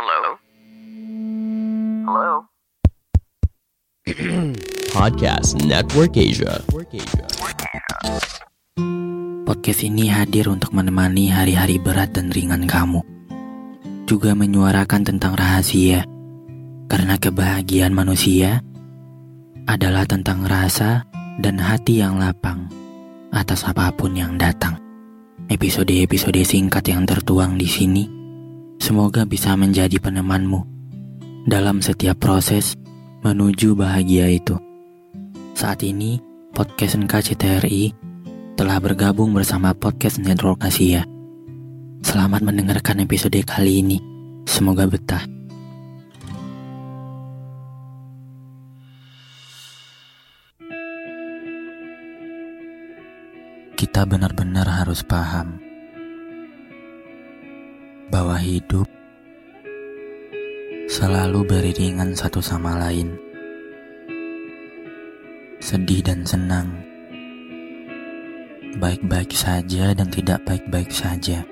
[0.00, 0.32] Hello?
[2.08, 2.34] Hello?
[4.96, 6.56] Podcast Network Asia.
[9.44, 13.04] Podcast ini hadir untuk menemani hari-hari berat dan ringan kamu.
[14.08, 16.08] Juga menyuarakan tentang rahasia.
[16.88, 18.64] Karena kebahagiaan manusia
[19.68, 21.04] adalah tentang rasa
[21.44, 22.72] dan hati yang lapang
[23.36, 24.80] atas apa pun yang datang.
[25.52, 28.19] Episode-episode singkat yang tertuang di sini
[28.80, 30.64] semoga bisa menjadi penemanmu
[31.44, 32.74] dalam setiap proses
[33.20, 34.56] menuju bahagia itu.
[35.52, 36.16] Saat ini,
[36.56, 37.92] podcast NKCTRI
[38.56, 41.04] telah bergabung bersama podcast Network Asia.
[42.00, 44.00] Selamat mendengarkan episode kali ini.
[44.48, 45.22] Semoga betah.
[53.76, 55.69] Kita benar-benar harus paham
[58.10, 58.90] bahwa hidup
[60.90, 63.14] selalu beriringan satu sama lain.
[65.62, 66.82] Sedih dan senang,
[68.82, 71.46] baik-baik saja dan tidak baik-baik saja,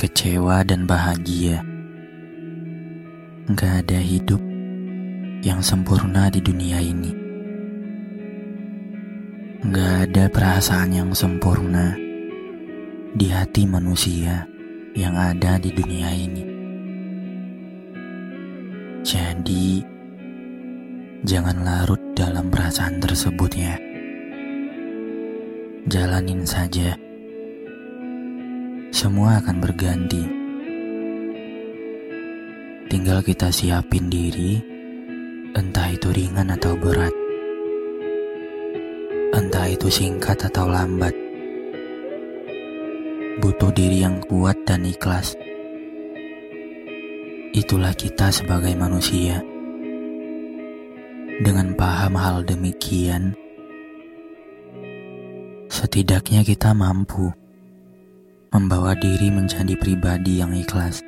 [0.00, 1.60] kecewa dan bahagia.
[3.52, 4.40] Gak ada hidup
[5.44, 7.12] yang sempurna di dunia ini.
[9.68, 12.11] Gak ada perasaan yang sempurna
[13.12, 14.48] di hati manusia
[14.96, 16.44] yang ada di dunia ini.
[19.04, 19.84] Jadi,
[21.20, 23.76] jangan larut dalam perasaan tersebut ya.
[25.92, 26.96] Jalanin saja.
[28.96, 30.24] Semua akan berganti.
[32.88, 34.56] Tinggal kita siapin diri,
[35.52, 37.12] entah itu ringan atau berat.
[39.36, 41.21] Entah itu singkat atau lambat
[43.42, 45.34] butuh diri yang kuat dan ikhlas.
[47.50, 49.42] Itulah kita sebagai manusia.
[51.42, 53.34] Dengan paham hal demikian,
[55.66, 57.34] setidaknya kita mampu
[58.54, 61.02] membawa diri menjadi pribadi yang ikhlas.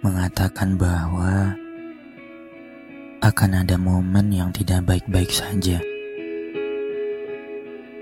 [0.00, 1.52] Mengatakan bahwa
[3.20, 5.76] akan ada momen yang tidak baik-baik saja.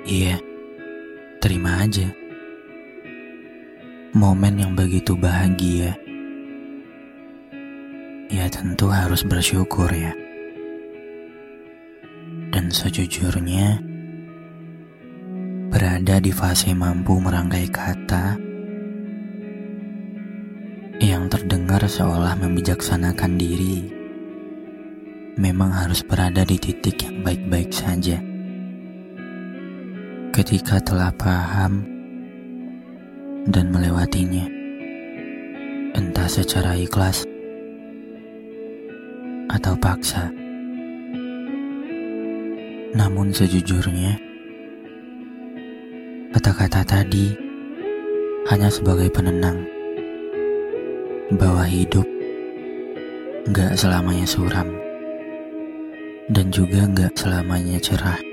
[0.06, 0.39] Iya,
[1.43, 2.22] terima aja
[4.12, 5.97] momen yang begitu bahagia,
[8.28, 10.12] ya tentu harus bersyukur ya.
[12.53, 13.81] Dan sejujurnya,
[15.72, 18.37] berada di fase mampu merangkai kata
[21.01, 23.89] yang terdengar seolah membijaksanakan diri,
[25.41, 28.21] memang harus berada di titik yang baik-baik saja.
[30.37, 31.91] Ketika telah paham
[33.50, 34.47] dan melewatinya,
[35.98, 37.26] entah secara ikhlas
[39.50, 40.30] atau paksa.
[42.92, 44.20] Namun, sejujurnya,
[46.30, 47.34] kata-kata tadi
[48.53, 49.64] hanya sebagai penenang
[51.34, 52.04] bahwa hidup
[53.50, 54.69] gak selamanya suram
[56.30, 58.31] dan juga gak selamanya cerah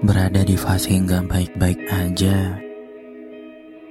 [0.00, 2.56] berada di fase nggak baik-baik aja.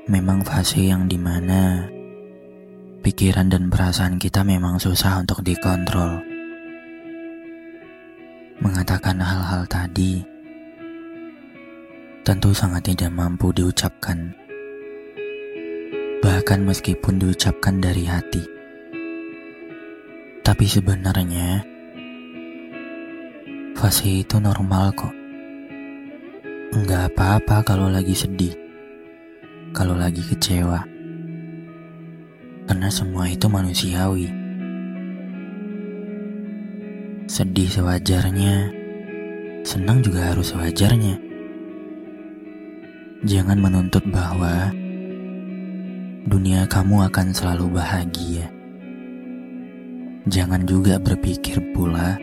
[0.10, 1.86] Memang fase yang di mana
[3.06, 6.18] pikiran dan perasaan kita memang susah untuk dikontrol.
[8.58, 10.26] Mengatakan hal-hal tadi
[12.26, 14.34] tentu sangat tidak mampu diucapkan.
[16.26, 18.44] Bahkan meskipun diucapkan dari hati.
[20.42, 21.62] Tapi sebenarnya
[23.78, 25.19] fase itu normal kok.
[26.70, 28.54] Enggak apa-apa kalau lagi sedih,
[29.74, 30.86] kalau lagi kecewa,
[32.70, 34.30] karena semua itu manusiawi.
[37.26, 38.70] Sedih sewajarnya,
[39.66, 41.18] senang juga harus sewajarnya.
[43.26, 44.70] Jangan menuntut bahwa
[46.30, 48.46] dunia kamu akan selalu bahagia.
[50.30, 52.22] Jangan juga berpikir pula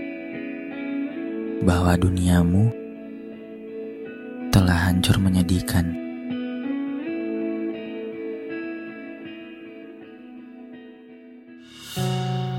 [1.66, 2.85] bahwa duniamu
[4.56, 5.84] telah hancur menyedihkan.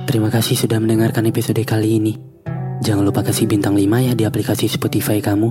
[0.06, 2.14] Terima kasih sudah mendengarkan episode kali ini.
[2.86, 5.50] Jangan lupa kasih bintang 5 ya di aplikasi Spotify kamu.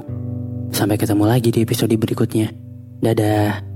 [0.71, 2.55] Sampai ketemu lagi di episode berikutnya.
[3.03, 3.76] Dadah.